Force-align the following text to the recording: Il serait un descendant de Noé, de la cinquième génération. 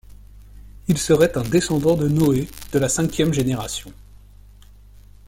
Il 0.87 0.97
serait 0.97 1.37
un 1.37 1.43
descendant 1.43 1.95
de 1.95 2.07
Noé, 2.07 2.47
de 2.73 2.79
la 2.79 2.89
cinquième 2.89 3.33
génération. 3.33 3.93